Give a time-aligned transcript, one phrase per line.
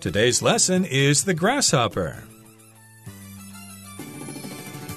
[0.00, 2.24] Today's lesson is the grasshopper.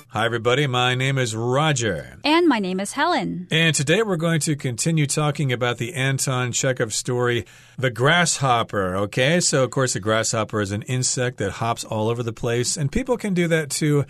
[0.08, 0.66] Hi, everybody.
[0.66, 2.20] My name is Roger.
[2.24, 3.48] And my name is Helen.
[3.52, 7.46] And today we're going to continue talking about the Anton Chekhov story,
[7.78, 8.96] The Grasshopper.
[8.96, 12.78] Okay, so of course, a grasshopper is an insect that hops all over the place,
[12.78, 14.06] and people can do that too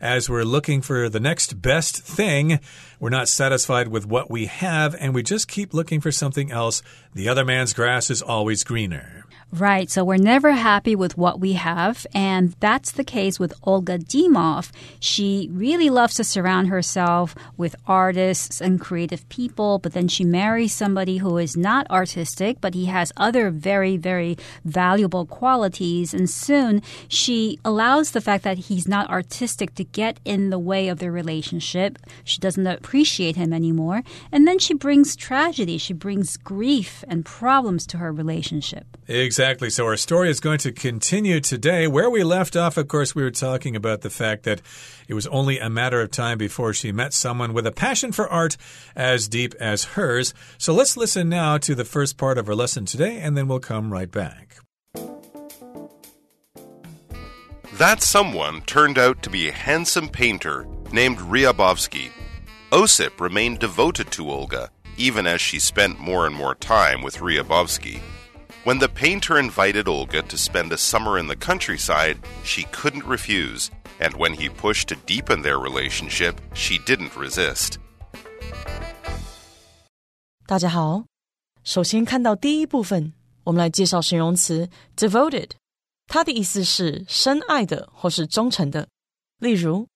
[0.00, 2.60] as we're looking for the next best thing.
[2.98, 6.82] We're not satisfied with what we have, and we just keep looking for something else.
[7.14, 9.26] The other man's grass is always greener.
[9.52, 9.88] Right.
[9.88, 12.04] So we're never happy with what we have.
[12.12, 14.72] And that's the case with Olga Dimov.
[14.98, 20.72] She really loves to surround herself with artists and creative people, but then she marries
[20.72, 26.12] somebody who is not artistic, but he has other very, very valuable qualities.
[26.12, 30.88] And soon she allows the fact that he's not artistic to get in the way
[30.88, 31.98] of their relationship.
[32.24, 34.02] She doesn't appreciate him anymore.
[34.30, 38.86] And then she brings tragedy, she brings grief and problems to her relationship.
[39.08, 39.70] Exactly.
[39.70, 41.86] So our story is going to continue today.
[41.86, 44.62] Where we left off, of course, we were talking about the fact that
[45.08, 48.28] it was only a matter of time before she met someone with a passion for
[48.28, 48.56] art
[48.96, 50.34] as deep as hers.
[50.58, 53.60] So let's listen now to the first part of our lesson today, and then we'll
[53.60, 54.65] come right back.
[57.77, 62.11] That someone turned out to be a handsome painter named Ryabovsky.
[62.71, 67.99] Osip remained devoted to Olga, even as she spent more and more time with Ryabovsky.
[68.63, 73.71] When the painter invited Olga to spend a summer in the countryside, she couldn't refuse,
[73.99, 77.79] and when he pushed to deepen their relationship, she didn't resist.
[80.45, 81.05] 大家好，
[81.63, 83.13] 首先看到第一部分，
[83.45, 85.51] 我们来介绍形容词 devoted，
[86.07, 88.87] 它的意思是深爱的或是忠诚的。
[89.39, 89.87] 例如，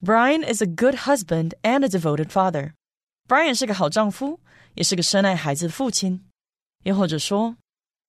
[0.00, 4.40] Brian is a good husband and a devoted father。Brian 是个好丈夫，
[4.74, 6.24] 也是个深爱孩子的父亲。
[6.84, 7.56] 又或者说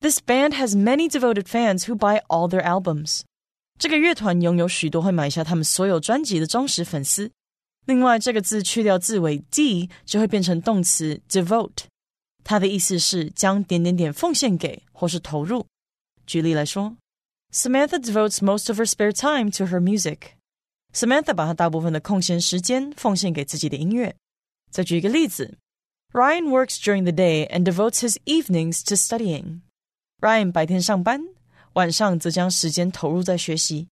[0.01, 3.21] this band has many devoted fans who buy all their albums.
[3.79, 7.31] 这个乐团拥有许多会买下他们所有专辑的忠实粉丝。
[7.85, 11.85] 另外，这个字去掉字尾 d 就会变成动词 devote，
[12.43, 15.65] 它的意思是将点点点奉献给或是投入。
[16.25, 16.95] 举例来说
[17.51, 20.33] ，Samantha devotes most of her spare time to her music.
[20.93, 24.15] Samantha 把她大部分的空闲时间奉献给自己的音乐。
[24.71, 25.57] 再举一个例子，
[26.11, 29.61] Ryan works during the day and devotes his evenings to studying.
[30.21, 31.21] Ryan 白天上班，
[31.73, 33.87] 晚上则将时间投入在学习。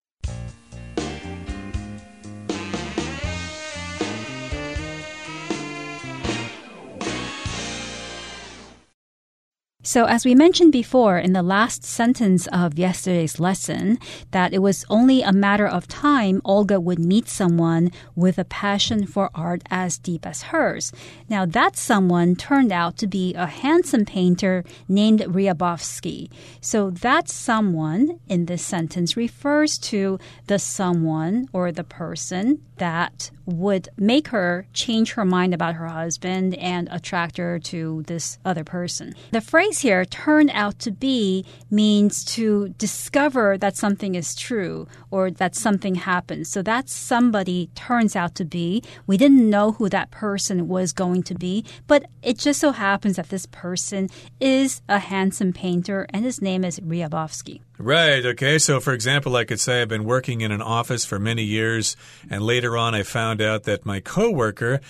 [9.89, 13.97] So, as we mentioned before in the last sentence of yesterday's lesson,
[14.29, 19.07] that it was only a matter of time Olga would meet someone with a passion
[19.07, 20.91] for art as deep as hers.
[21.27, 26.29] Now, that someone turned out to be a handsome painter named Ryabovsky.
[26.61, 33.89] So, that someone in this sentence refers to the someone or the person that would
[33.97, 39.13] make her change her mind about her husband and attract her to this other person.
[39.31, 45.31] The phrase here, turned out to be, means to discover that something is true or
[45.31, 46.49] that something happens.
[46.49, 48.83] So that somebody turns out to be.
[49.07, 53.15] We didn't know who that person was going to be, but it just so happens
[53.15, 57.61] that this person is a handsome painter and his name is Ryabovsky.
[57.81, 58.25] Right.
[58.25, 58.59] Okay.
[58.59, 61.95] So, for example, I could say I've been working in an office for many years,
[62.29, 64.81] and later on I found out that my coworker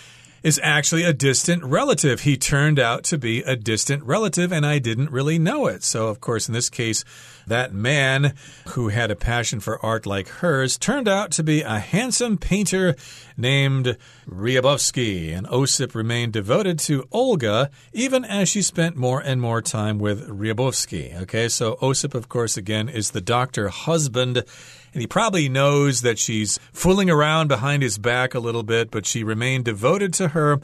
[0.41, 2.21] is actually a distant relative.
[2.21, 5.83] He turned out to be a distant relative, and I didn't really know it.
[5.83, 7.05] So, of course, in this case,
[7.49, 8.33] that man
[8.69, 12.95] who had a passion for art like hers turned out to be a handsome painter
[13.37, 13.97] named
[14.29, 19.99] Ryabovsky, and Osip remained devoted to Olga even as she spent more and more time
[19.99, 21.21] with Ryabovsky.
[21.23, 24.37] Okay, so Osip, of course, again, is the doctor husband.
[24.91, 29.05] And he probably knows that she's fooling around behind his back a little bit, but
[29.05, 30.59] she remained devoted to her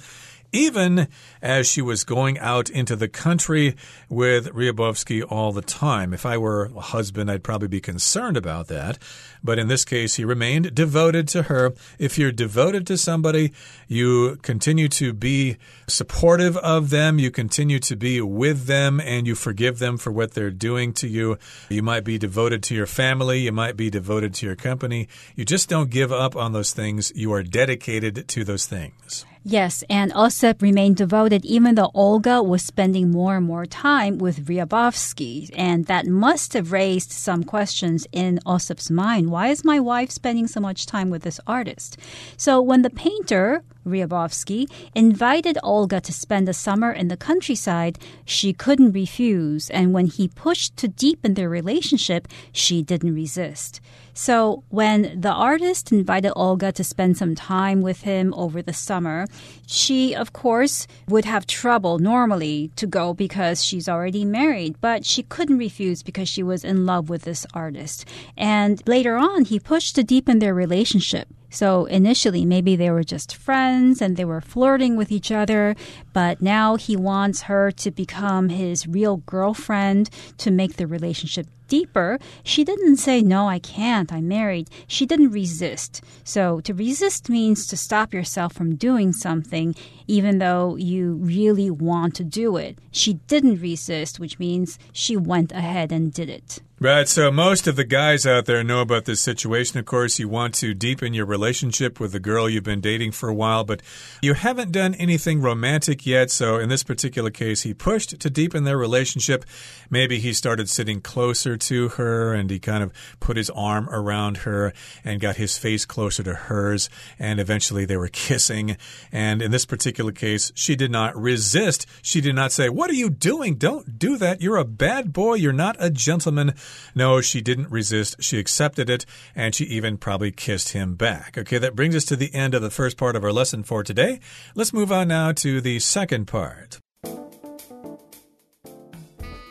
[0.55, 1.07] even
[1.41, 3.75] as she was going out into the country
[4.09, 6.13] with Ryabovsky all the time.
[6.13, 8.97] If I were a husband, I'd probably be concerned about that.
[9.43, 11.73] But in this case, he remained devoted to her.
[11.99, 13.51] If you're devoted to somebody,
[13.87, 15.57] you continue to be
[15.87, 20.33] supportive of them, you continue to be with them, and you forgive them for what
[20.33, 21.37] they're doing to you.
[21.69, 25.09] You might be devoted to your family, you might be devoted to your company.
[25.35, 29.25] You just don't give up on those things, you are dedicated to those things.
[29.47, 34.47] Yes, and Osip remained devoted even though Olga was spending more and more time with
[34.47, 35.51] Ryabovsky.
[35.55, 39.29] And that must have raised some questions in Osip's mind.
[39.29, 41.95] Why is my wife spending so much time with this artist?
[42.37, 48.51] So when the painter Ryabovsky, invited Olga to spend the summer in the countryside, she
[48.51, 53.79] couldn't refuse, and when he pushed to deepen their relationship, she didn't resist.
[54.17, 59.27] So when the artist invited Olga to spend some time with him over the summer,
[59.67, 65.23] she, of course, would have trouble normally to go because she's already married, but she
[65.23, 68.05] couldn't refuse because she was in love with this artist.
[68.37, 71.27] And later on, he pushed to deepen their relationship.
[71.49, 75.75] So initially, maybe they were just friends and they were flirting with each other,
[76.13, 80.09] but now he wants her to become his real girlfriend
[80.39, 82.19] to make the relationship deeper.
[82.43, 84.69] She didn't say, No, I can't, I'm married.
[84.87, 86.01] She didn't resist.
[86.23, 89.75] So to resist means to stop yourself from doing something
[90.07, 92.77] even though you really want to do it.
[92.91, 96.61] She didn't resist, which means she went ahead and did it.
[96.77, 97.07] Right.
[97.07, 99.79] So most of the guys out there know about this situation.
[99.79, 103.29] Of course, you want to deepen your relationship with the girl you've been dating for
[103.29, 103.81] a while, but
[104.21, 106.31] you haven't done anything romantic yet.
[106.31, 109.45] So in this particular case, he pushed to deepen their relationship.
[109.89, 114.39] Maybe he started sitting closer to her and he kind of put his arm around
[114.39, 114.73] her
[115.05, 116.89] and got his face closer to hers.
[117.17, 118.75] And eventually they were kissing.
[119.13, 121.85] And in this particular case, she did not resist.
[122.01, 123.55] She did not say, What are you doing?
[123.55, 124.41] Don't do that.
[124.41, 125.35] You're a bad boy.
[125.35, 126.53] You're not a gentleman.
[126.93, 128.15] No, she didn't resist.
[128.19, 131.37] She accepted it, and she even probably kissed him back.
[131.37, 133.83] Okay, that brings us to the end of the first part of our lesson for
[133.83, 134.19] today.
[134.55, 136.79] Let's move on now to the second part.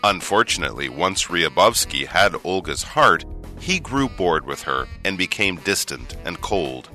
[0.03, 3.25] Unfortunately, once Ryabovsky had Olga's heart,
[3.59, 6.91] he grew bored with her and became distant and cold.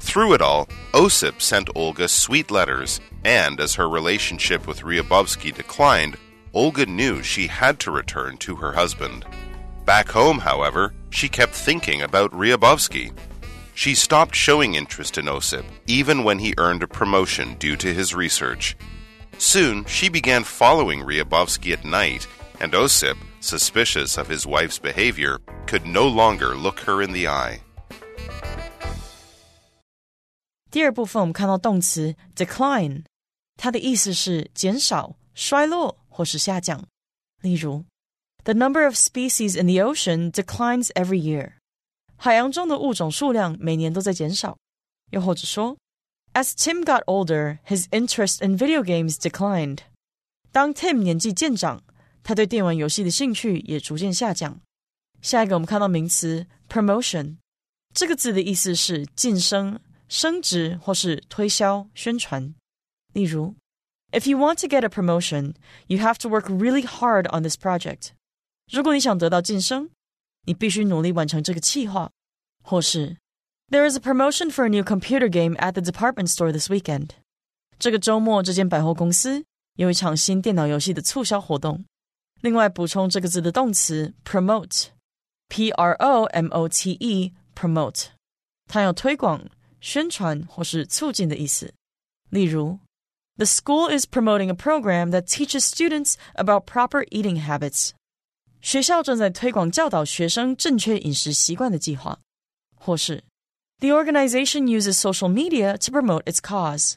[0.00, 6.16] Through it all, Osip sent Olga sweet letters, and as her relationship with Ryabovsky declined,
[6.54, 9.26] Olga knew she had to return to her husband.
[9.87, 13.11] Back home, however, she kept thinking about Ryabovsky.
[13.75, 18.13] She stopped showing interest in Osip, even when he earned a promotion due to his
[18.13, 18.75] research.
[19.39, 22.27] Soon, she began following Ryabovsky at night,
[22.59, 27.59] and Osip, suspicious of his wife's behavior, could no longer look her in the eye.
[30.71, 33.03] 第二部分我们看到动词 decline，
[33.57, 36.83] 它的意思是减少、衰落或是下降。
[37.41, 37.83] 例如
[38.47, 41.53] the number of species in the ocean declines every year.
[42.17, 44.57] 海洋中的物种数量每年都在减少。
[45.11, 45.77] 又或者说，
[46.33, 49.79] As Tim got older, his interest in video games declined.
[50.51, 51.83] 当 Tim 年纪渐长，
[52.23, 54.59] 他对电玩游戏的兴趣也逐渐下降。
[55.21, 57.37] 下一个，我们看到名词 promotion，
[57.93, 62.53] 这个字的意思是晋升、升职或是推销、宣传。
[63.13, 63.55] 例如，
[64.11, 65.55] If you want to get a promotion,
[65.87, 68.11] you have to work really hard on this project.
[68.71, 69.89] 如果你想得到晋升，
[70.45, 72.09] 你必须努力完成这个计划。
[72.63, 73.17] 或是，
[73.69, 77.09] There is a promotion for a new computer game at the department store this weekend。
[77.77, 79.43] 这个周末，这间百货公司
[79.75, 81.83] 有一场新电脑游戏的促销活动。
[82.41, 88.07] 另外，补充这个字的动词 promote，p r o m o t e，promote，
[88.67, 89.49] 它有推广、
[89.81, 91.73] 宣传或是促进的意思。
[92.29, 92.79] 例如，
[93.37, 97.91] The school is promoting a program that teaches students about proper eating habits。
[98.61, 102.19] 学校正在推广教导学生正确饮食习惯的计划，
[102.75, 103.23] 或是
[103.79, 106.93] The organization uses social media to promote its cause。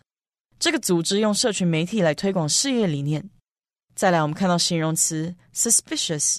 [0.58, 3.28] 这个组织用社群媒体来推广事业理念。
[3.94, 6.38] 再来，我们看到形容词 suspicious，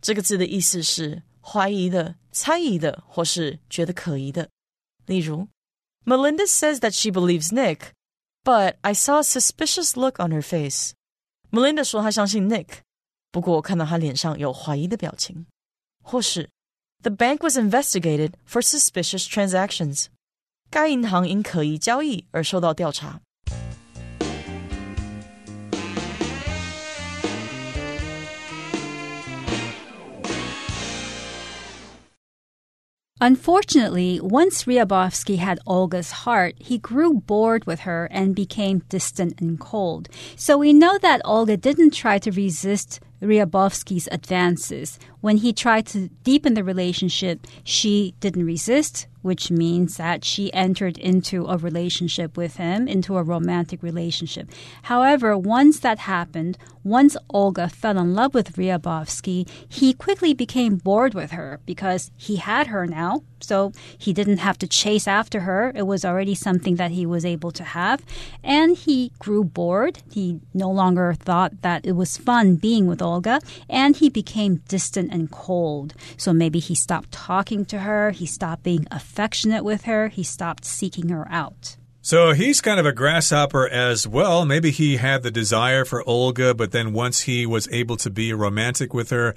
[0.00, 4.48] 这个字的意思是怀疑的、猜疑的，或是觉得可疑的。
[5.06, 5.48] 例如，
[6.04, 7.92] Melinda says that she believes Nick,
[8.44, 12.82] but I saw a suspicious look on her face。Melinda 说她相信 Nick。
[13.34, 15.46] 不过我看到他脸上有怀疑的表情，
[16.02, 16.48] 或是
[17.02, 20.06] The bank was investigated for suspicious transactions。
[20.70, 23.20] 该银行因可疑交易而受到调查。
[33.22, 40.06] Unfortunately, once Ryabovsky had Olga's heart, he grew bored with her and became distant and cold.
[40.38, 44.99] So we know that Olga didn't try to resist Ryabovsky's advances.
[45.25, 50.99] When he tried to deepen the relationship, she didn't resist, which means that she entered
[50.99, 54.51] into a relationship with him, into a romantic relationship.
[54.83, 61.15] However, once that happened, once Olga fell in love with Ryabovsky, he quickly became bored
[61.15, 65.71] with her because he had her now, so he didn't have to chase after her.
[65.73, 68.05] It was already something that he was able to have.
[68.43, 70.03] And he grew bored.
[70.11, 75.11] He no longer thought that it was fun being with Olga, and he became distant
[75.15, 75.95] and cold.
[76.17, 80.65] So maybe he stopped talking to her, he stopped being affectionate with her, he stopped
[80.65, 81.77] seeking her out.
[82.05, 84.45] So he's kind of a grasshopper as well.
[84.45, 88.31] Maybe he had the desire for Olga, but then once he was able to be
[88.31, 89.33] romantic with her,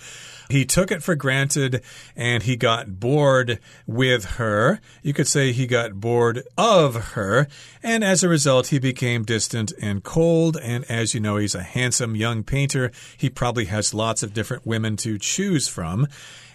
[0.50, 1.82] he took it for granted
[2.14, 4.80] and he got bored with her.
[5.02, 7.48] You could say he got bored of her.
[7.82, 10.58] And as a result, he became distant and cold.
[10.62, 12.92] And as you know, he's a handsome young painter.
[13.16, 16.06] He probably has lots of different women to choose from.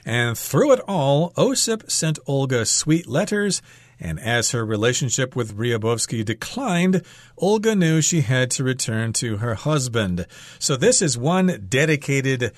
[0.05, 3.63] And through it all, Osip sent Olga sweet letters
[4.03, 7.03] and as her relationship with Ryabovsky declined,
[7.37, 10.27] Olga knew she had to return to her husband.
[10.59, 12.51] So this is one dedicated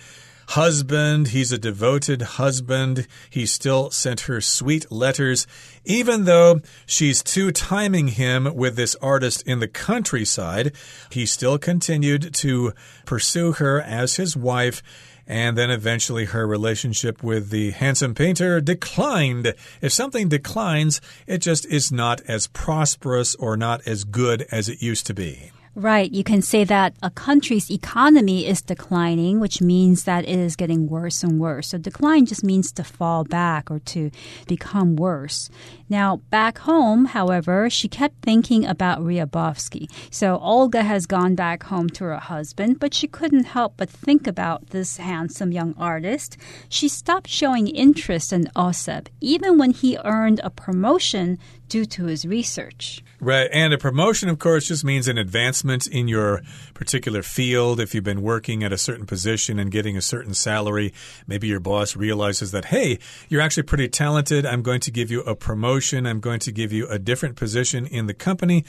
[0.50, 1.30] husband.
[1.30, 3.08] He's a devoted husband.
[3.30, 5.46] He still sent her sweet letters,
[5.86, 10.76] even though she's two timing him with this artist in the countryside.
[11.12, 12.74] He still continued to
[13.06, 14.82] pursue her as his wife
[15.28, 19.54] and then eventually her relationship with the handsome painter declined.
[19.82, 24.82] If something declines, it just is not as prosperous or not as good as it
[24.82, 25.52] used to be.
[25.78, 26.10] Right.
[26.10, 30.88] You can say that a country's economy is declining, which means that it is getting
[30.88, 31.68] worse and worse.
[31.68, 34.10] So decline just means to fall back or to
[34.48, 35.50] become worse.
[35.90, 39.92] Now, back home, however, she kept thinking about Ryabovsky.
[40.10, 44.28] So Olga has gone back home to her husband, but she couldn't help but think
[44.28, 46.38] about this handsome young artist.
[46.70, 51.38] She stopped showing interest in Osip, even when he earned a promotion
[51.68, 53.04] due to his research.
[53.20, 53.50] Right.
[53.52, 56.42] And a promotion, of course, just means an advancement in your
[56.74, 57.80] particular field.
[57.80, 60.94] If you've been working at a certain position and getting a certain salary,
[61.28, 64.46] maybe your boss realizes that, hey, you're actually pretty talented.
[64.46, 66.06] I'm going to give you a promotion.
[66.06, 68.66] I'm going to give you a different position in the company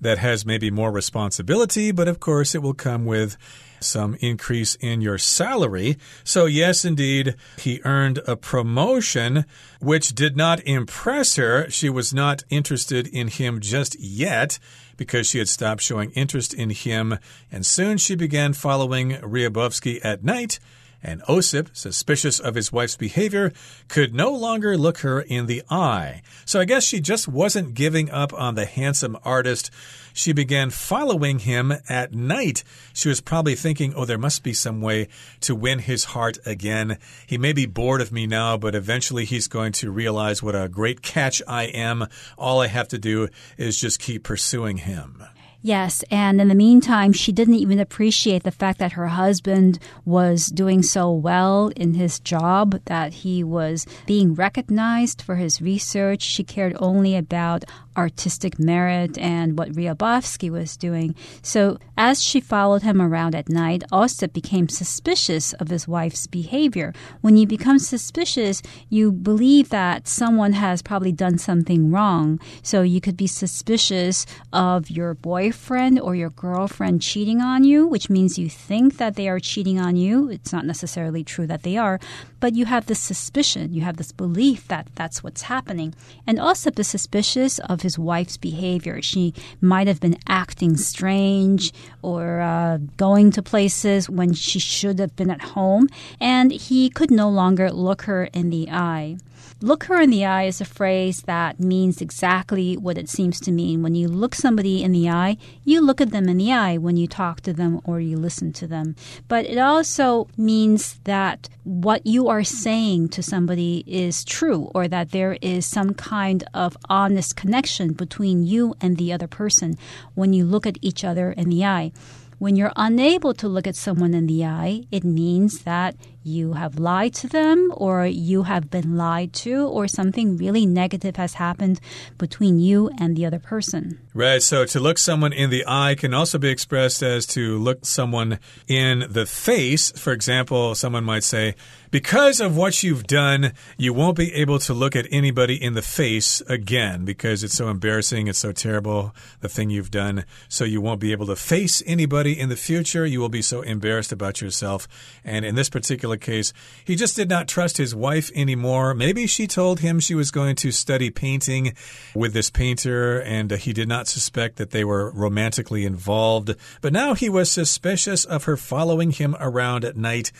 [0.00, 3.36] that has maybe more responsibility, but of course, it will come with
[3.82, 5.96] some increase in your salary.
[6.24, 9.44] So, yes, indeed, he earned a promotion,
[9.80, 11.68] which did not impress her.
[11.70, 14.58] She was not interested in him just yet
[14.96, 17.18] because she had stopped showing interest in him,
[17.50, 20.58] and soon she began following Ryabovsky at night
[21.02, 23.52] and Osip, suspicious of his wife's behavior,
[23.88, 26.22] could no longer look her in the eye.
[26.44, 29.70] So I guess she just wasn't giving up on the handsome artist.
[30.12, 32.64] She began following him at night.
[32.92, 35.08] She was probably thinking, oh, there must be some way
[35.40, 36.98] to win his heart again.
[37.26, 40.68] He may be bored of me now, but eventually he's going to realize what a
[40.68, 42.06] great catch I am.
[42.36, 45.22] All I have to do is just keep pursuing him.
[45.64, 50.46] Yes, and in the meantime, she didn't even appreciate the fact that her husband was
[50.46, 56.22] doing so well in his job, that he was being recognized for his research.
[56.22, 57.64] She cared only about
[57.96, 61.14] artistic merit and what Ryabovsky was doing.
[61.42, 66.92] So as she followed him around at night, Osip became suspicious of his wife's behavior.
[67.20, 72.40] When you become suspicious, you believe that someone has probably done something wrong.
[72.62, 75.51] So you could be suspicious of your boyfriend
[75.98, 79.96] or your girlfriend cheating on you, which means you think that they are cheating on
[79.96, 80.28] you.
[80.28, 82.00] It's not necessarily true that they are,
[82.40, 85.94] but you have this suspicion, you have this belief that that's what's happening.
[86.26, 89.00] And Osip is suspicious of his wife's behavior.
[89.02, 95.14] She might have been acting strange or uh, going to places when she should have
[95.16, 95.88] been at home,
[96.20, 99.16] and he could no longer look her in the eye.
[99.62, 103.52] Look her in the eye is a phrase that means exactly what it seems to
[103.52, 103.80] mean.
[103.80, 106.96] When you look somebody in the eye, you look at them in the eye when
[106.96, 108.96] you talk to them or you listen to them.
[109.28, 115.12] But it also means that what you are saying to somebody is true or that
[115.12, 119.78] there is some kind of honest connection between you and the other person
[120.14, 121.92] when you look at each other in the eye.
[122.40, 126.78] When you're unable to look at someone in the eye, it means that you have
[126.78, 131.80] lied to them or you have been lied to or something really negative has happened
[132.18, 133.98] between you and the other person.
[134.14, 134.42] Right.
[134.42, 138.38] So to look someone in the eye can also be expressed as to look someone
[138.68, 139.90] in the face.
[139.92, 141.54] For example, someone might say,
[141.90, 145.82] because of what you've done, you won't be able to look at anybody in the
[145.82, 148.28] face again because it's so embarrassing.
[148.28, 150.24] It's so terrible, the thing you've done.
[150.48, 153.04] So you won't be able to face anybody in the future.
[153.04, 154.88] You will be so embarrassed about yourself.
[155.22, 156.52] And in this particular particular case,
[156.84, 158.94] he just did not trust his wife anymore.
[158.94, 161.74] Maybe she told him she was going to study painting
[162.14, 166.54] with this painter, and uh, he did not suspect that they were romantically involved.
[166.80, 170.32] But now he was suspicious of her following him around at night.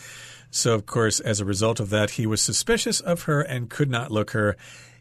[0.51, 3.89] So, of course, as a result of that, he was suspicious of her and could
[3.89, 4.55] not look her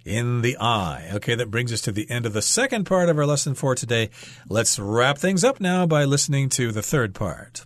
[0.05, 1.11] in the eye.
[1.15, 3.75] Okay, that brings us to the end of the second part of our lesson for
[3.75, 4.11] today.
[4.49, 7.65] Let's wrap things up now by listening to the third part.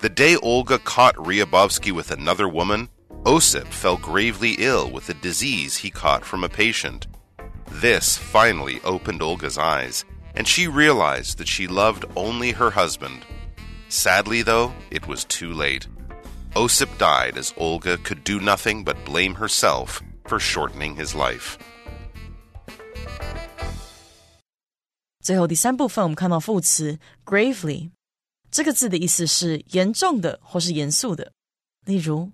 [0.00, 2.88] The day Olga caught Ryabovsky with another woman,
[3.24, 7.06] Osip fell gravely ill with a disease he caught from a patient.
[7.70, 10.04] This finally opened Olga's eyes,
[10.36, 13.24] and she realized that she loved only her husband.
[13.88, 15.86] Sadly, though, it was too late.
[16.54, 21.58] Osip died as Olga could do nothing but blame herself for shortening his life.
[25.22, 27.90] 最后第三部分，我们看到副词 gravely
[28.50, 31.32] 这个字的意思是严重的或是严肃的。
[31.84, 32.32] 例如，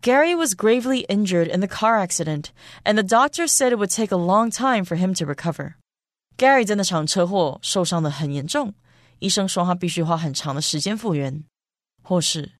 [0.00, 2.46] Gary was gravely injured in the car accident,
[2.84, 5.74] and the doctor said it would take a long time for him to recover.
[6.36, 8.74] Gary 在那场车祸受伤的很严重，
[9.18, 11.44] 医生说他必须花很长的时间复原。
[12.02, 12.52] 或是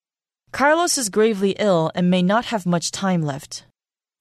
[0.51, 3.61] Carlos is gravely ill and may not have much time left.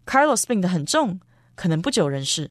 [0.06, 1.20] Carlos 病得很重，
[1.56, 2.50] 可能不久人世。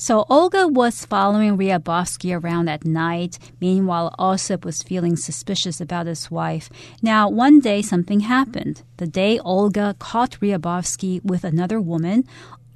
[0.00, 3.36] So Olga was following Ryabovsky around at night.
[3.60, 6.70] Meanwhile, Osip was feeling suspicious about his wife.
[7.02, 8.82] Now, one day something happened.
[8.98, 12.22] The day Olga caught Ryabovsky with another woman,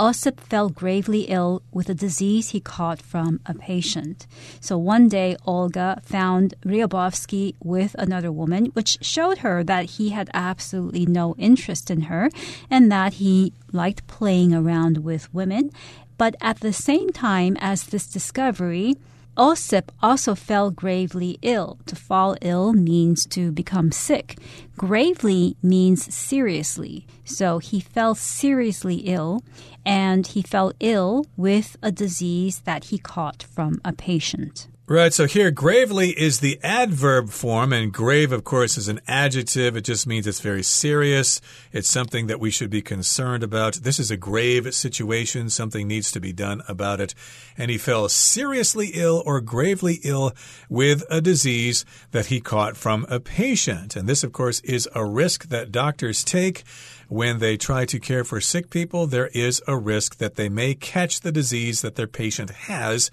[0.02, 4.26] Osip fell gravely ill with a disease he caught from a patient.
[4.60, 10.28] So one day, Olga found Ryabovsky with another woman, which showed her that he had
[10.34, 12.30] absolutely no interest in her
[12.68, 15.70] and that he liked playing around with women.
[16.18, 18.96] But at the same time as this discovery,
[19.36, 21.78] Osip also fell gravely ill.
[21.86, 24.38] To fall ill means to become sick.
[24.76, 27.06] Gravely means seriously.
[27.24, 29.42] So he fell seriously ill,
[29.86, 34.68] and he fell ill with a disease that he caught from a patient.
[34.88, 39.76] Right, so here gravely is the adverb form, and grave, of course, is an adjective.
[39.76, 41.40] It just means it's very serious.
[41.70, 43.74] It's something that we should be concerned about.
[43.74, 45.50] This is a grave situation.
[45.50, 47.14] Something needs to be done about it.
[47.56, 50.32] And he fell seriously ill or gravely ill
[50.68, 53.94] with a disease that he caught from a patient.
[53.94, 56.64] And this, of course, is a risk that doctors take
[57.08, 59.06] when they try to care for sick people.
[59.06, 63.12] There is a risk that they may catch the disease that their patient has.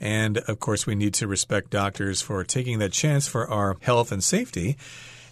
[0.00, 4.10] And of course, we need to respect doctors for taking that chance for our health
[4.10, 4.76] and safety.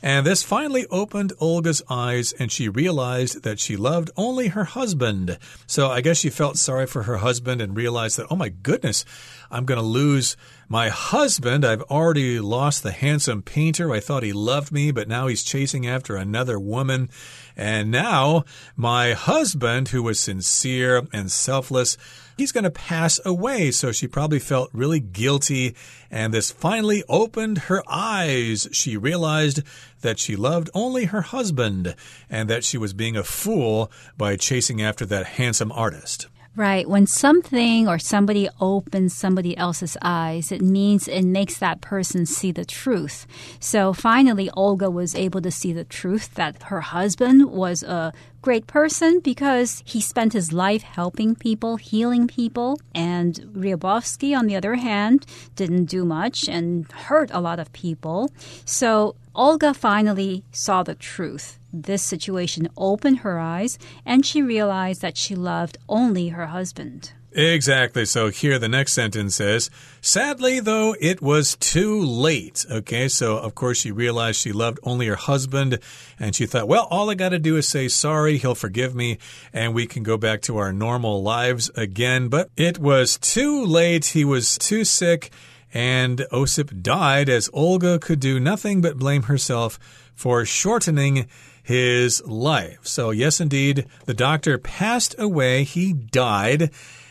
[0.01, 5.39] And this finally opened Olga's eyes, and she realized that she loved only her husband.
[5.67, 9.05] So I guess she felt sorry for her husband and realized that, oh my goodness,
[9.51, 10.37] I'm going to lose
[10.69, 11.65] my husband.
[11.65, 13.93] I've already lost the handsome painter.
[13.93, 17.09] I thought he loved me, but now he's chasing after another woman.
[17.57, 18.45] And now
[18.77, 21.97] my husband, who was sincere and selfless,
[22.37, 23.71] he's going to pass away.
[23.71, 25.75] So she probably felt really guilty.
[26.11, 28.69] And this finally opened her eyes.
[28.73, 29.63] She realized
[30.03, 31.97] that she loved only her husband
[32.29, 36.29] and that she was being a fool by chasing after that handsome artist.
[36.59, 36.89] Right.
[36.89, 42.51] When something or somebody opens somebody else's eyes, it means it makes that person see
[42.51, 43.29] the truth.
[43.61, 48.67] So finally, Olga was able to see the truth that her husband was a great
[48.67, 52.81] person because he spent his life helping people, healing people.
[52.93, 58.33] And Ryabovsky, on the other hand, didn't do much and hurt a lot of people.
[58.65, 61.58] So Olga finally saw the truth.
[61.73, 67.13] This situation opened her eyes, and she realized that she loved only her husband.
[67.33, 68.07] Exactly.
[68.07, 69.69] So here the next sentence says,
[70.01, 72.65] Sadly, though, it was too late.
[72.71, 75.79] Okay, so of course she realized she loved only her husband,
[76.19, 79.19] and she thought, well, all I got to do is say sorry, he'll forgive me,
[79.53, 82.29] and we can go back to our normal lives again.
[82.29, 84.07] But it was too late.
[84.07, 85.31] He was too sick
[85.75, 89.79] and Osip died as Olga could do nothing but blame herself
[90.15, 91.29] for shortening
[91.69, 92.79] his life.
[92.87, 96.71] So, yes, indeed, the doctor passed away, he died.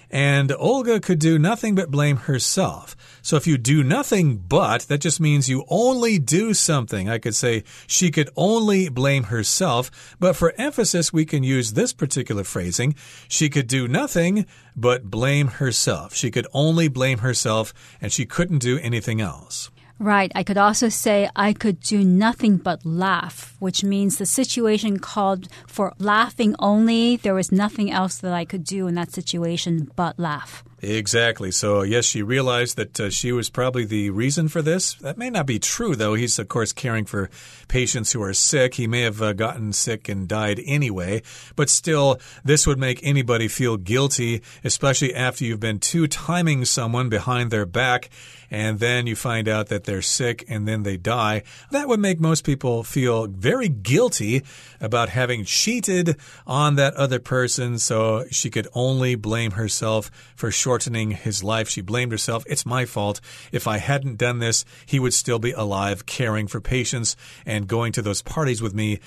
[0.10, 2.96] And Olga could do nothing but blame herself.
[3.22, 7.08] So if you do nothing but, that just means you only do something.
[7.08, 11.93] I could say she could only blame herself, but for emphasis, we can use this
[11.93, 12.96] particular phrasing.
[13.28, 16.15] She could do nothing but blame herself.
[16.15, 19.70] She could only blame herself, and she couldn't do anything else.
[19.99, 20.31] Right.
[20.36, 25.47] I could also say I could do nothing but laugh, which means the situation called
[25.65, 27.17] for laughing only.
[27.17, 30.63] There was nothing else that I could do in that situation but laugh.
[30.80, 31.50] Exactly.
[31.50, 34.94] So, yes, she realized that uh, she was probably the reason for this.
[34.96, 36.13] That may not be true, though.
[36.13, 37.32] He's, of course, caring for
[37.68, 38.76] patients who are sick.
[38.76, 41.24] He may have uh, gotten sick and died anyway.
[41.56, 47.10] But still, this would make anybody feel guilty, especially after you've been two timing someone
[47.10, 48.12] behind their back
[48.50, 51.44] and then you find out that they're sick and then they die.
[51.72, 54.44] That would make most people feel very guilty
[54.80, 57.78] about having cheated on that other person.
[57.80, 61.69] So she could only blame herself for shortening his life.
[61.69, 62.43] She blamed herself.
[62.45, 63.21] It's my fault.
[63.53, 67.93] If I hadn't done this, he would still be alive, caring for patients and going
[67.93, 68.99] to those parties with me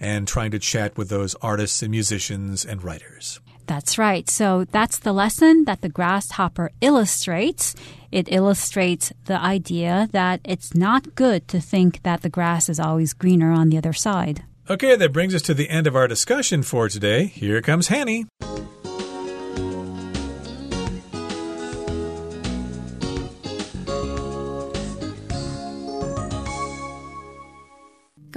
[0.00, 3.38] and trying to chat with those artists and musicians and writers.
[3.66, 4.28] That's right.
[4.28, 7.76] So that's the lesson that the grasshopper illustrates.
[8.10, 13.12] It illustrates the idea that it's not good to think that the grass is always
[13.12, 14.42] greener on the other side.
[14.68, 17.26] Okay, that brings us to the end of our discussion for today.
[17.26, 18.26] Here comes Hanny.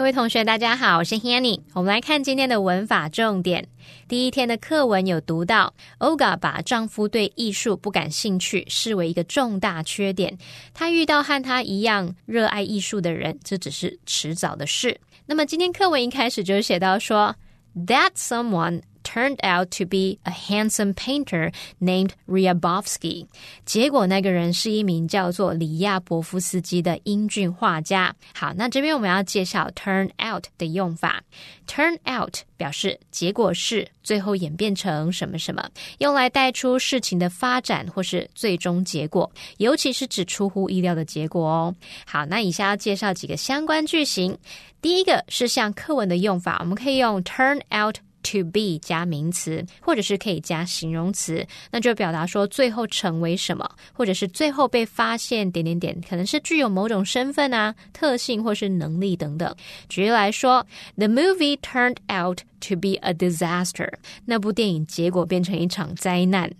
[0.08, 1.60] 各位同学，大家好，我是 Hanny。
[1.74, 3.68] 我们来看今天的文法重点。
[4.08, 10.38] 第一天的课文有读到，Olga 把丈夫对艺术不感兴趣视为一个重大缺点。
[10.74, 14.98] 她遇到和她一样热爱艺术的人，这只是迟早的事。
[15.26, 17.36] 那么今天课文一开始就写到说
[17.76, 18.84] ，That someone。
[19.08, 23.28] Turned out to be a handsome painter named Ryabovsky。
[23.66, 28.14] 结果那个人是一名叫做里亚伯夫斯基的英俊画家。
[28.34, 31.24] 好，那这边我们要介绍 turn out 的用法。
[31.68, 41.76] turn out 表示结果是最后演变成什么什么，用来带出事情的发展或是最终结果，尤其是指出乎意料的结果哦。
[42.06, 44.38] 好，那以下要介绍几个相关句型。
[44.82, 47.96] 第一个是像课文的用法，我们可以用 turn out。
[48.24, 59.56] To be 加名词，或者是可以加形容词，那就表达说最后成为什么，或者是最后被发现点点点，可能是具有某种身份啊、特性或是能力等等。
[59.90, 63.93] 举例来说，The movie turned out to be a disaster。
[64.27, 66.51] 那部电影结果变成一场灾难。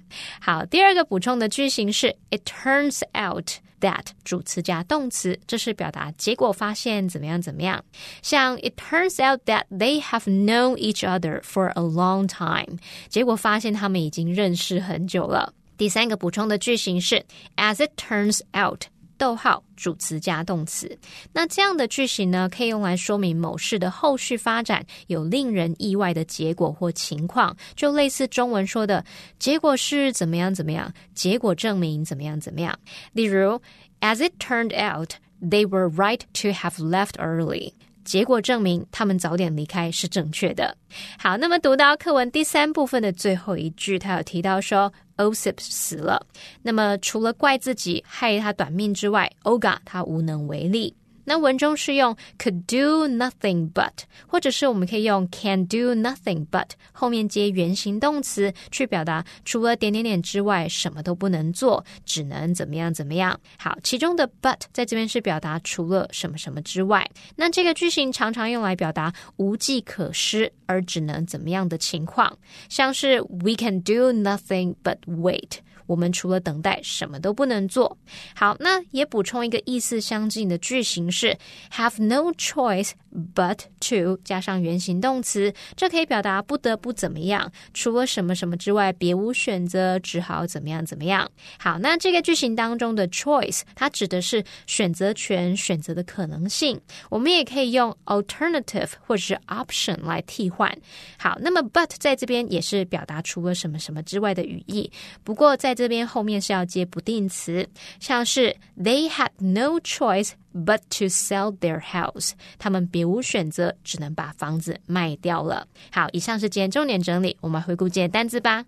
[0.41, 7.85] 好，第二个补充的句型是 It turns out。that 主词加动词，这是表达结果发现怎么样怎么样。
[8.23, 15.53] 像 It turns out that they have known each other for a long time，结果发现他们已经认识很久了。
[15.77, 17.25] 第三个补充的句型是
[17.57, 18.85] As it turns out。
[19.18, 20.98] 逗号主词加动词，
[21.34, 29.04] 那这样的句型呢，可以用来说明某事的后续发展有令人意外的结果或情况，就类似中文说的
[29.40, 32.78] 结果是怎么样怎么样，结果证明怎么样怎么样。
[33.14, 33.62] 例如
[34.02, 37.74] ，As it turned out, they were right to have left early。
[38.06, 40.78] 结果证明他们早点离开是正确的。
[41.20, 44.94] 好，那么读到课文第三部分的最后一句，他有提到说。
[45.18, 46.26] Osip 死了，
[46.62, 50.96] 那么除了怪自己害他短命之外，Oga 他无能为力。
[51.30, 53.92] 那文中是用 could do nothing but，
[54.26, 63.38] 或者是我们可以用 can do nothing but，后面接原形动词去表达除了点点点之外什么都不能做，只能怎么样怎么样。
[63.58, 67.06] 好，其中的 but 在这边是表达除了什么什么之外。
[67.36, 72.38] 那这个句型常常用来表达无计可施而只能怎么样的情况，
[72.70, 75.58] 像是 we can do nothing but wait。
[75.88, 77.98] 我们除了等待，什么都不能做。
[78.36, 81.36] 好，那也补充一个意思相近的句型是
[81.72, 82.92] have no choice
[83.36, 91.30] but to 加上原形动词，这可以表达不得不怎么样，除了什么什么之外，别无选择，只好怎么样怎么样。
[91.60, 96.80] 好，那这个句型当中的 choice 它指的是选择权、选择的可能性。
[97.10, 100.72] 我们也可以用 alternative 或者是 option 来替换。
[101.18, 104.92] 好，那么 but 在这边也是表达除了什么什么之外的语义。
[105.24, 107.68] 不过在这边后面是要接不定词，
[108.00, 112.33] 像是 They had no choice but to sell their house。
[112.59, 115.67] 他们别无选择，只能把房子卖掉了。
[115.91, 118.65] 好，以上是今天重点整理，我们回顾今天单词吧。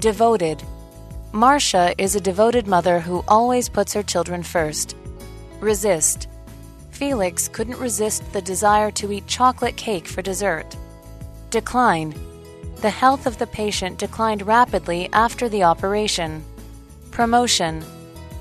[0.00, 0.58] Devoted.
[1.32, 4.94] Marcia is a devoted mother who always puts her children first.
[5.60, 6.28] Resist.
[6.92, 10.76] Felix couldn't resist the desire to eat chocolate cake for dessert.
[11.50, 12.14] Decline
[12.82, 16.42] the health of the patient declined rapidly after the operation.
[17.10, 17.82] Promotion.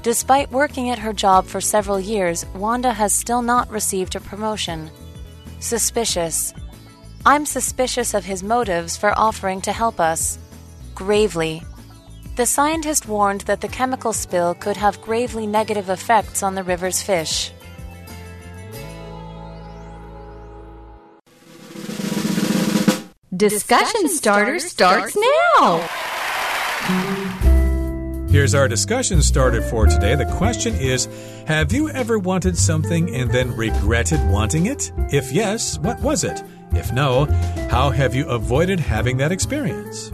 [0.02, 4.90] Despite working at her job for several years, Wanda has still not received a promotion.
[5.58, 6.54] Suspicious.
[7.26, 10.38] I'm suspicious of his motives for offering to help us.
[10.94, 11.62] Gravely.
[12.36, 17.02] The scientist warned that the chemical spill could have gravely negative effects on the river's
[17.02, 17.50] fish.
[23.36, 25.88] Discussion starter starts now.
[28.28, 30.14] Here's our discussion started for today.
[30.14, 31.08] The question is
[31.46, 34.92] Have you ever wanted something and then regretted wanting it?
[35.10, 36.42] If yes, what was it?
[36.72, 37.24] If no,
[37.70, 40.10] how have you avoided having that experience?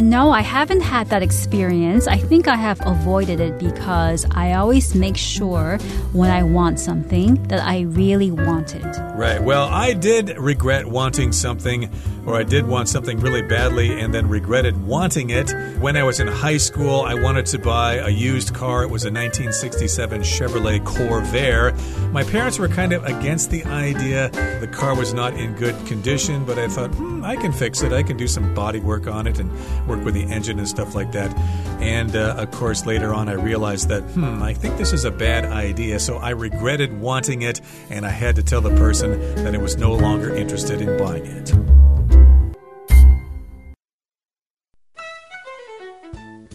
[0.00, 2.06] No, I haven't had that experience.
[2.06, 5.78] I think I have avoided it because I always make sure
[6.12, 8.96] when I want something that I really want it.
[9.16, 9.42] Right.
[9.42, 11.90] Well, I did regret wanting something,
[12.26, 15.50] or I did want something really badly and then regretted wanting it.
[15.80, 18.84] When I was in high school, I wanted to buy a used car.
[18.84, 21.76] It was a 1967 Chevrolet Corvair.
[22.12, 24.30] My parents were kind of against the idea.
[24.60, 27.92] The car was not in good condition, but I thought, hmm, I can fix it.
[27.92, 29.50] I can do some body work on it and
[29.88, 31.34] work with the engine and stuff like that.
[31.80, 35.10] And uh, of course, later on, I realized that, hmm, I think this is a
[35.10, 35.98] bad idea.
[35.98, 39.76] So I regretted wanting it, and I had to tell the person that I was
[39.76, 41.52] no longer interested in buying it.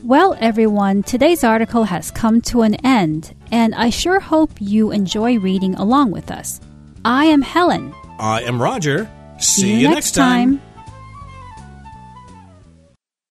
[0.04, 5.39] Well, everyone, today's article has come to an end, and I sure hope you enjoy
[5.39, 6.60] reading along with us.
[7.06, 7.93] I am Helen.
[8.19, 9.10] I am Roger.
[9.39, 10.62] See, you next time.